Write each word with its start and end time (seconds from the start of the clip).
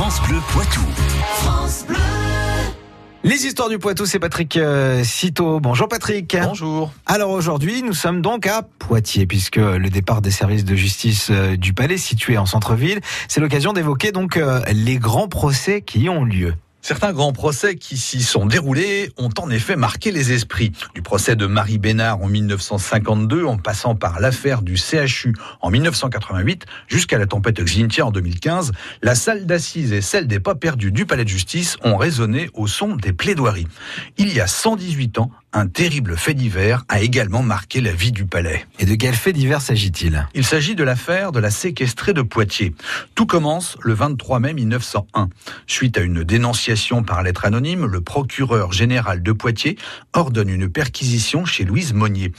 France 0.00 0.22
Bleu 0.28 0.38
Poitou. 0.52 0.80
Les 3.24 3.46
histoires 3.46 3.68
du 3.68 3.80
Poitou, 3.80 4.06
c'est 4.06 4.20
Patrick 4.20 4.56
euh, 4.56 5.02
Citeau. 5.02 5.58
Bonjour 5.58 5.88
Patrick. 5.88 6.36
Bonjour. 6.40 6.92
Alors 7.04 7.30
aujourd'hui, 7.30 7.82
nous 7.82 7.94
sommes 7.94 8.22
donc 8.22 8.46
à 8.46 8.62
Poitiers, 8.62 9.26
puisque 9.26 9.56
le 9.56 9.90
départ 9.90 10.22
des 10.22 10.30
services 10.30 10.64
de 10.64 10.76
justice 10.76 11.30
euh, 11.32 11.56
du 11.56 11.72
Palais, 11.72 11.96
situé 11.96 12.38
en 12.38 12.46
centre-ville, 12.46 13.00
c'est 13.26 13.40
l'occasion 13.40 13.72
d'évoquer 13.72 14.12
donc 14.12 14.36
euh, 14.36 14.60
les 14.72 14.98
grands 14.98 15.26
procès 15.26 15.82
qui 15.82 16.02
y 16.02 16.08
ont 16.08 16.22
lieu. 16.22 16.54
Certains 16.88 17.12
grands 17.12 17.34
procès 17.34 17.74
qui 17.74 17.98
s'y 17.98 18.22
sont 18.22 18.46
déroulés 18.46 19.12
ont 19.18 19.28
en 19.38 19.50
effet 19.50 19.76
marqué 19.76 20.10
les 20.10 20.32
esprits. 20.32 20.72
Du 20.94 21.02
procès 21.02 21.36
de 21.36 21.44
Marie 21.44 21.76
Bénard 21.76 22.22
en 22.22 22.28
1952, 22.28 23.44
en 23.44 23.58
passant 23.58 23.94
par 23.94 24.20
l'affaire 24.20 24.62
du 24.62 24.78
CHU 24.78 25.34
en 25.60 25.70
1988, 25.70 26.64
jusqu'à 26.86 27.18
la 27.18 27.26
tempête 27.26 27.62
Xintia 27.62 28.06
en 28.06 28.10
2015, 28.10 28.72
la 29.02 29.14
salle 29.14 29.44
d'assises 29.44 29.92
et 29.92 30.00
celle 30.00 30.26
des 30.28 30.40
pas 30.40 30.54
perdus 30.54 30.90
du 30.90 31.04
palais 31.04 31.24
de 31.24 31.28
justice 31.28 31.76
ont 31.84 31.98
résonné 31.98 32.48
au 32.54 32.66
son 32.66 32.96
des 32.96 33.12
plaidoiries. 33.12 33.68
Il 34.16 34.32
y 34.32 34.40
a 34.40 34.46
118 34.46 35.18
ans, 35.18 35.30
un 35.52 35.66
terrible 35.66 36.16
fait 36.16 36.34
divers 36.34 36.84
a 36.88 37.00
également 37.00 37.42
marqué 37.42 37.80
la 37.80 37.92
vie 37.92 38.12
du 38.12 38.26
palais. 38.26 38.66
Et 38.78 38.84
de 38.84 38.94
quel 38.94 39.14
fait 39.14 39.32
divers 39.32 39.62
s'agit-il? 39.62 40.26
Il 40.34 40.44
s'agit 40.44 40.74
de 40.74 40.84
l'affaire 40.84 41.32
de 41.32 41.40
la 41.40 41.50
séquestrée 41.50 42.12
de 42.12 42.22
Poitiers. 42.22 42.74
Tout 43.14 43.26
commence 43.26 43.76
le 43.80 43.94
23 43.94 44.40
mai 44.40 44.52
1901. 44.52 45.28
Suite 45.66 45.96
à 45.96 46.02
une 46.02 46.22
dénonciation 46.22 47.02
par 47.02 47.22
lettre 47.22 47.46
anonyme, 47.46 47.86
le 47.86 48.00
procureur 48.00 48.72
général 48.72 49.22
de 49.22 49.32
Poitiers 49.32 49.76
ordonne 50.12 50.50
une 50.50 50.68
perquisition 50.68 51.44
chez 51.44 51.64
Louise 51.64 51.94
Monnier. 51.94 52.32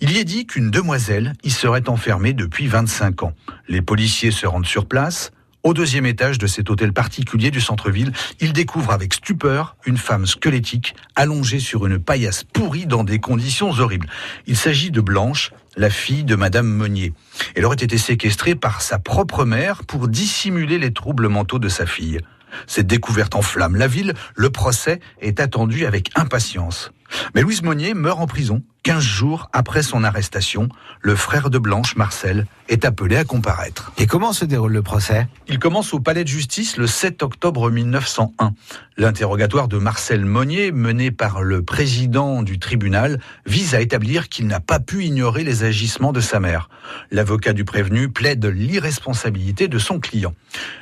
Il 0.00 0.12
y 0.12 0.18
est 0.18 0.24
dit 0.24 0.46
qu'une 0.46 0.70
demoiselle 0.70 1.32
y 1.42 1.50
serait 1.50 1.88
enfermée 1.88 2.32
depuis 2.32 2.68
25 2.68 3.24
ans. 3.24 3.32
Les 3.68 3.82
policiers 3.82 4.30
se 4.30 4.46
rendent 4.46 4.66
sur 4.66 4.86
place. 4.86 5.32
Au 5.64 5.74
deuxième 5.74 6.06
étage 6.06 6.38
de 6.38 6.48
cet 6.48 6.70
hôtel 6.70 6.92
particulier 6.92 7.52
du 7.52 7.60
centre-ville, 7.60 8.12
il 8.40 8.52
découvre 8.52 8.90
avec 8.90 9.14
stupeur 9.14 9.76
une 9.86 9.96
femme 9.96 10.26
squelettique 10.26 10.96
allongée 11.14 11.60
sur 11.60 11.86
une 11.86 12.00
paillasse 12.00 12.42
pourrie 12.42 12.86
dans 12.86 13.04
des 13.04 13.20
conditions 13.20 13.70
horribles. 13.70 14.08
Il 14.48 14.56
s'agit 14.56 14.90
de 14.90 15.00
Blanche, 15.00 15.52
la 15.76 15.88
fille 15.88 16.24
de 16.24 16.34
Madame 16.34 16.66
Meunier. 16.66 17.12
Elle 17.54 17.64
aurait 17.64 17.76
été 17.76 17.96
séquestrée 17.96 18.56
par 18.56 18.82
sa 18.82 18.98
propre 18.98 19.44
mère 19.44 19.84
pour 19.84 20.08
dissimuler 20.08 20.80
les 20.80 20.92
troubles 20.92 21.28
mentaux 21.28 21.60
de 21.60 21.68
sa 21.68 21.86
fille. 21.86 22.18
Cette 22.66 22.88
découverte 22.88 23.36
enflamme 23.36 23.76
la 23.76 23.86
ville, 23.86 24.14
le 24.34 24.50
procès 24.50 24.98
est 25.20 25.38
attendu 25.38 25.86
avec 25.86 26.10
impatience. 26.16 26.90
Mais 27.36 27.42
Louise 27.42 27.62
Monnier 27.62 27.94
meurt 27.94 28.18
en 28.18 28.26
prison. 28.26 28.62
15 28.82 29.00
jours 29.04 29.48
après 29.52 29.84
son 29.84 30.02
arrestation, 30.02 30.68
le 31.00 31.14
frère 31.14 31.50
de 31.50 31.58
Blanche, 31.58 31.94
Marcel, 31.94 32.46
est 32.68 32.84
appelé 32.84 33.16
à 33.16 33.24
comparaître. 33.24 33.92
Et 33.96 34.06
comment 34.06 34.32
se 34.32 34.44
déroule 34.44 34.72
le 34.72 34.82
procès? 34.82 35.28
Il 35.46 35.60
commence 35.60 35.94
au 35.94 36.00
palais 36.00 36.24
de 36.24 36.28
justice 36.28 36.76
le 36.76 36.88
7 36.88 37.22
octobre 37.22 37.70
1901. 37.70 38.54
L'interrogatoire 38.96 39.68
de 39.68 39.78
Marcel 39.78 40.24
Monnier, 40.24 40.72
mené 40.72 41.10
par 41.10 41.42
le 41.42 41.62
président 41.62 42.42
du 42.42 42.58
tribunal, 42.58 43.20
vise 43.46 43.74
à 43.74 43.80
établir 43.80 44.28
qu'il 44.28 44.46
n'a 44.48 44.60
pas 44.60 44.80
pu 44.80 45.04
ignorer 45.04 45.44
les 45.44 45.64
agissements 45.64 46.12
de 46.12 46.20
sa 46.20 46.40
mère. 46.40 46.68
L'avocat 47.10 47.52
du 47.52 47.64
prévenu 47.64 48.08
plaide 48.08 48.44
l'irresponsabilité 48.44 49.68
de 49.68 49.78
son 49.78 50.00
client. 50.00 50.34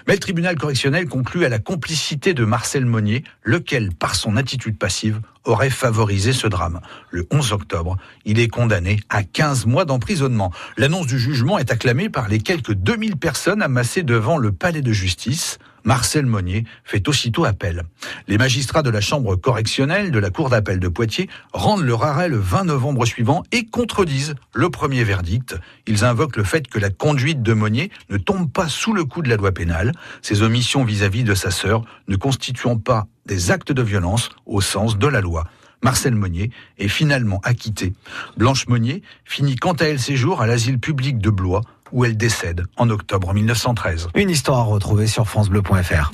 Mais 0.07 0.15
le 0.15 0.21
tribunal 0.21 0.57
correctionnel 0.57 1.07
conclut 1.07 1.45
à 1.45 1.49
la 1.49 1.59
complicité 1.59 2.35
de 2.35 2.45
Marcel 2.45 2.87
Monnier, 2.87 3.25
lequel, 3.43 3.95
par 3.95 4.15
son 4.15 4.37
attitude 4.37 4.79
passive, 4.79 5.21
aurait 5.45 5.71
favorisé 5.71 6.33
ce 6.33 6.47
drame. 6.47 6.81
Le 7.11 7.27
11 7.31 7.53
octobre, 7.53 7.90
il 8.25 8.39
est 8.39 8.49
condamné 8.49 9.01
à 9.09 9.23
15 9.23 9.67
mois 9.67 9.85
d'emprisonnement. 9.85 10.53
L'annonce 10.77 11.07
du 11.07 11.19
jugement 11.19 11.59
est 11.59 11.71
acclamée 11.71 12.09
par 12.09 12.29
les 12.29 12.39
quelques 12.39 12.75
2000 12.75 13.17
personnes 13.17 13.63
amassées 13.63 14.03
devant 14.03 14.39
le 14.39 14.53
palais 14.53 14.83
de 14.83 14.93
justice. 14.93 15.59
Marcel 15.85 16.27
Monnier 16.27 16.65
fait 16.85 17.09
aussitôt 17.09 17.45
appel. 17.45 17.85
Les 18.29 18.39
magistrats 18.39 18.83
de 18.83 18.91
la 18.91 19.01
chambre 19.01 19.37
correctionnelle 19.37 20.11
de 20.11 20.19
la 20.19 20.31
cour 20.31 20.51
d'appel 20.51 20.79
de 20.79 20.89
Poitiers 20.89 21.29
rendent 21.53 21.85
leur 21.85 22.05
arrêt 22.05 22.29
le 22.29 22.39
20 22.39 22.65
novembre 22.65 23.07
suivant 23.07 23.43
et 23.53 23.67
contredisent 23.67 24.35
le 24.53 24.71
premier 24.71 25.05
verdict. 25.05 25.57
Ils 25.87 26.05
invoquent 26.05 26.37
le 26.37 26.45
fait 26.45 26.69
que 26.69 26.79
la 26.79 26.91
conduite 26.91 27.43
de 27.43 27.53
Monnier 27.55 27.91
ne 28.11 28.19
tombe 28.19 28.51
pas 28.51 28.69
sous 28.69 28.93
le 28.93 29.05
coup 29.05 29.23
de 29.23 29.29
la 29.29 29.37
loi 29.37 29.53
pénale, 29.53 29.93
ses 30.23 30.43
omissions 30.43 30.85
vis-à-vis 30.85 31.25
de 31.25 31.35
sa 31.35 31.51
sœur 31.51 31.85
ne 32.09 32.17
constituant 32.17 32.77
pas 32.77 33.07
des 33.27 33.51
actes 33.51 33.73
de 33.73 33.83
violence 33.83 34.31
au 34.47 34.61
sens 34.61 34.99
de 34.99 35.07
la 35.07 35.21
loi. 35.21 35.45
Marcel 35.83 36.15
Monnier 36.15 36.51
est 36.79 36.89
finalement 36.89 37.41
acquitté. 37.43 37.93
Blanche 38.37 38.67
Monnier 38.69 39.03
finit 39.25 39.57
quant 39.57 39.73
à 39.73 39.85
elle 39.85 40.01
ses 40.01 40.17
jours 40.17 40.41
à 40.41 40.47
l'asile 40.47 40.79
public 40.79 41.19
de 41.19 41.31
Blois 41.31 41.63
où 41.93 42.05
elle 42.05 42.17
décède 42.17 42.65
en 42.77 42.91
octobre 42.91 43.33
1913. 43.33 44.09
Une 44.15 44.31
histoire 44.31 44.59
à 44.59 44.65
retrouver 44.65 45.07
sur 45.07 45.29
francebleu.fr. 45.29 46.13